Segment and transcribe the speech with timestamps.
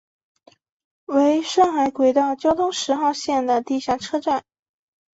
[1.05, 4.43] 为上海轨道交通十号线的地下车站。